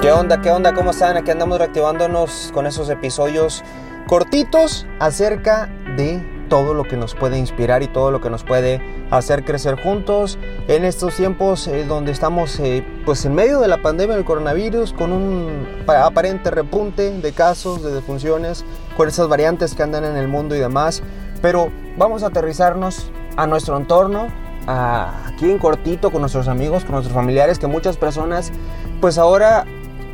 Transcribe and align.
¿Qué 0.00 0.12
onda? 0.12 0.40
¿Qué 0.40 0.52
onda? 0.52 0.74
¿Cómo 0.74 0.92
están? 0.92 1.16
Aquí 1.16 1.32
andamos 1.32 1.58
reactivándonos 1.58 2.52
con 2.54 2.68
esos 2.68 2.88
episodios 2.88 3.64
cortitos 4.06 4.86
acerca 5.00 5.68
de 5.96 6.24
todo 6.48 6.72
lo 6.72 6.84
que 6.84 6.96
nos 6.96 7.16
puede 7.16 7.36
inspirar 7.36 7.82
y 7.82 7.88
todo 7.88 8.12
lo 8.12 8.20
que 8.20 8.30
nos 8.30 8.44
puede 8.44 8.80
hacer 9.10 9.44
crecer 9.44 9.74
juntos 9.82 10.38
en 10.68 10.84
estos 10.84 11.16
tiempos 11.16 11.66
eh, 11.66 11.84
donde 11.84 12.12
estamos 12.12 12.60
eh, 12.60 12.86
pues 13.04 13.24
en 13.24 13.34
medio 13.34 13.58
de 13.58 13.66
la 13.66 13.82
pandemia 13.82 14.14
del 14.14 14.24
coronavirus 14.24 14.92
con 14.92 15.10
un 15.10 15.66
aparente 15.88 16.52
repunte 16.52 17.10
de 17.10 17.32
casos, 17.32 17.82
de 17.82 17.92
defunciones, 17.92 18.64
con 18.96 19.08
esas 19.08 19.26
variantes 19.26 19.74
que 19.74 19.82
andan 19.82 20.04
en 20.04 20.16
el 20.16 20.28
mundo 20.28 20.54
y 20.54 20.60
demás. 20.60 21.02
Pero 21.42 21.72
vamos 21.96 22.22
a 22.22 22.28
aterrizarnos 22.28 23.10
a 23.36 23.48
nuestro 23.48 23.76
entorno, 23.76 24.28
aquí 24.68 25.50
en 25.50 25.58
cortito 25.58 26.12
con 26.12 26.20
nuestros 26.20 26.46
amigos, 26.46 26.84
con 26.84 26.92
nuestros 26.92 27.14
familiares, 27.14 27.58
que 27.58 27.66
muchas 27.66 27.96
personas 27.96 28.52
pues 29.00 29.18
ahora 29.18 29.64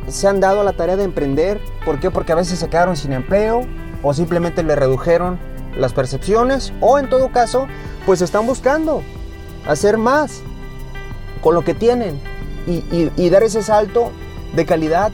se 0.07 0.27
han 0.27 0.39
dado 0.39 0.63
la 0.63 0.73
tarea 0.73 0.95
de 0.95 1.03
emprender. 1.03 1.59
¿Por 1.85 1.99
qué? 1.99 2.11
Porque 2.11 2.31
a 2.31 2.35
veces 2.35 2.59
se 2.59 2.69
quedaron 2.69 2.95
sin 2.95 3.13
empleo 3.13 3.65
o 4.03 4.13
simplemente 4.13 4.63
le 4.63 4.75
redujeron 4.75 5.39
las 5.77 5.93
percepciones 5.93 6.73
o 6.79 6.99
en 6.99 7.09
todo 7.09 7.31
caso 7.31 7.67
pues 8.05 8.21
están 8.21 8.45
buscando 8.45 9.01
hacer 9.67 9.97
más 9.97 10.41
con 11.41 11.53
lo 11.53 11.63
que 11.63 11.73
tienen 11.73 12.19
y, 12.67 13.29
dar 13.29 13.43
ese 13.43 13.61
salto 13.61 14.11
de 14.55 14.65
calidad 14.65 15.11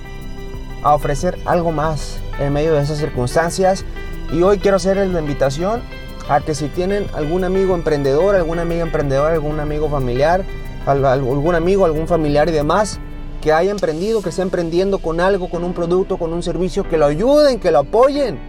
a 0.84 0.94
ofrecer 0.94 1.38
algo 1.46 1.72
más 1.72 2.20
en 2.40 2.54
medio 2.54 2.74
de 2.74 2.82
esas 2.82 2.98
circunstancias. 2.98 3.84
Y 4.32 4.42
hoy 4.42 4.60
quiero 4.60 4.78
hacerles 4.78 5.10
la 5.10 5.20
invitación 5.20 5.82
a 6.30 6.40
que 6.40 6.56
si 6.56 6.68
tienen 6.70 7.08
algún 7.14 7.44
amigo 7.44 7.76
emprendedor, 7.76 8.36
alguna 8.36 8.62
amiga 8.62 8.84
emprendedora, 8.84 9.34
algún 9.34 9.60
amigo 9.60 9.90
familiar, 9.90 10.46
algún 10.86 11.56
amigo, 11.56 11.84
algún 11.86 12.08
familiar 12.08 12.48
y 12.48 12.54
demás, 12.54 13.00
que 13.42 13.52
haya 13.52 13.72
emprendido, 13.72 14.22
que 14.22 14.30
esté 14.30 14.44
emprendiendo 14.44 15.00
con 15.00 15.20
algo, 15.20 15.50
con 15.50 15.64
un 15.64 15.74
producto, 15.74 16.18
con 16.18 16.32
un 16.32 16.44
servicio, 16.44 16.88
que 16.88 16.98
lo 16.98 17.08
ayuden, 17.08 17.60
que 17.60 17.72
lo 17.72 17.80
apoyen, 17.80 18.40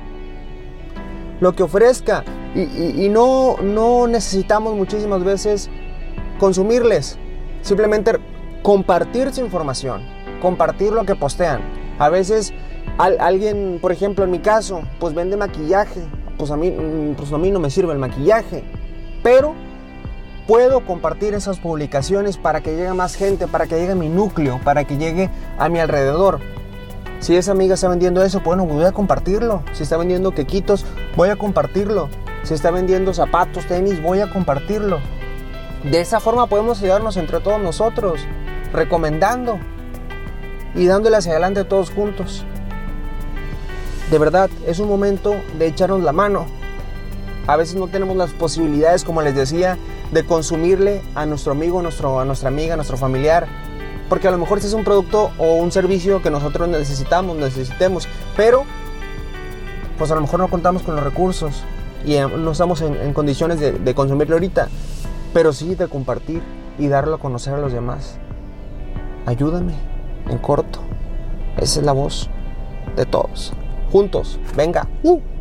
lo 1.41 1.55
que 1.55 1.63
ofrezca. 1.63 2.25
Y, 2.55 3.09
no, 3.09 3.57
no 3.63 4.07
necesitamos 4.07 4.77
muchísimas 4.77 5.25
veces 5.25 5.71
consumirles, 6.39 7.19
simplemente 7.63 8.13
compartir 8.63 9.33
su 9.33 9.41
información, 9.41 10.03
compartir 10.43 10.93
lo 10.93 11.05
que 11.05 11.17
postean. 11.17 11.63
A 11.99 12.11
veces 12.11 12.53
alguien, 12.99 13.79
por 13.81 13.91
ejemplo, 13.91 14.25
en 14.25 14.31
mi 14.31 14.41
caso, 14.41 14.83
pues 15.01 15.15
vende 15.15 15.39
maquillaje, 15.39 16.03
pues 16.37 16.51
a 16.51 16.57
mí, 16.57 16.71
mm, 16.71 17.15
pues 17.15 17.33
a 17.33 17.39
mí 17.39 17.51
no 17.51 17.59
me 17.59 17.71
sirve 17.71 17.95
el 17.95 17.99
maquillaje, 17.99 18.65
pero 19.23 19.55
puedo 20.47 20.85
compartir 20.85 21.35
esas 21.35 21.59
publicaciones 21.59 22.37
para 22.37 22.61
que 22.61 22.75
llegue 22.77 22.93
más 22.95 23.15
gente, 23.15 23.47
para 23.47 23.67
que 23.67 23.77
llegue 23.77 23.93
a 23.93 23.97
mi 23.97 24.09
núcleo, 24.09 24.61
para 24.65 24.85
que 24.85 24.97
llegue 24.97 25.31
a 25.59 25.69
mi 25.69 25.79
alrededor. 25.79 26.41
Si 27.21 27.37
esa 27.37 27.53
amiga 27.53 27.75
está 27.75 27.89
vendiendo 27.89 28.25
eso, 28.25 28.41
bueno, 28.41 28.67
voy 28.67 28.85
a 28.85 28.93
compartirlo. 28.93 29.63
Si 29.73 29.85
está 29.85 29.97
vendiendo 29.97 30.33
quequitos, 30.33 30.85
voy 31.17 31.29
a 31.29 31.37
compartirlo. 31.37 32.09
Si 32.43 32.55
está 32.55 32.73
vendiendo 32.73 33.15
zapatos, 33.15 33.67
tenis, 33.67 34.03
voy 34.03 34.21
a 34.21 34.31
compartirlo. 34.31 34.99
De 35.85 36.01
esa 36.01 36.19
forma 36.19 36.49
podemos 36.49 36.81
ayudarnos 36.81 37.17
entre 37.17 37.41
todos 37.41 37.61
nosotros, 37.61 38.21
recomendando 38.73 39.59
y 40.75 40.87
dándole 40.87 41.17
hacia 41.17 41.33
adelante 41.33 41.65
todos 41.65 41.91
juntos. 41.91 42.45
De 44.11 44.19
verdad, 44.19 44.51
es 44.67 44.81
un 44.81 44.89
momento 44.89 45.37
de 45.59 45.67
echarnos 45.67 46.03
la 46.03 46.13
mano. 46.13 46.47
A 47.47 47.57
veces 47.57 47.77
no 47.77 47.89
tenemos 47.89 48.17
las 48.17 48.31
posibilidades, 48.31 49.05
como 49.05 49.23
les 49.23 49.35
decía, 49.35 49.77
de 50.13 50.25
consumirle 50.25 51.03
a 51.15 51.27
nuestro 51.27 51.53
amigo, 51.53 51.81
a, 51.81 51.83
nuestro, 51.83 52.21
a 52.21 52.25
nuestra 52.25 52.49
amiga, 52.49 52.75
a 52.75 52.77
nuestro 52.77 52.97
familiar. 52.97 53.49
Porque 54.09 54.29
a 54.29 54.31
lo 54.31 54.39
mejor 54.39 54.59
este 54.59 54.69
es 54.69 54.75
un 54.75 54.85
producto 54.85 55.31
o 55.39 55.55
un 55.55 55.73
servicio 55.73 56.23
que 56.23 56.31
nosotros 56.31 56.69
necesitamos, 56.69 57.37
necesitemos. 57.37 58.07
Pero, 58.37 58.65
pues 59.99 60.11
a 60.11 60.15
lo 60.15 60.21
mejor 60.21 60.39
no 60.39 60.49
contamos 60.49 60.83
con 60.83 60.95
los 60.95 61.03
recursos 61.03 61.63
y 62.05 62.15
eh, 62.15 62.27
no 62.29 62.53
estamos 62.53 62.83
en, 62.83 63.13
condiciones 63.15 63.59
de, 63.59 63.73
de 63.73 63.95
consumirlo 63.95 64.37
ahorita. 64.37 64.69
Pero 65.33 65.53
sí 65.55 65.75
de 65.75 65.89
compartir 65.89 66.43
y 66.79 66.89
darlo 66.89 67.17
a 67.17 67.19
conocer 67.19 67.55
a 67.55 67.59
los 67.59 67.73
demás. 67.73 68.19
Ayúdame, 69.25 69.75
en 70.29 70.39
corto. 70.39 70.81
Esa 71.57 71.81
es 71.81 71.87
la 71.87 71.93
voz 71.93 72.29
de 72.97 73.07
todos. 73.07 73.55
Juntos, 73.91 74.39
venga. 74.55 74.87
Uh. 75.03 75.32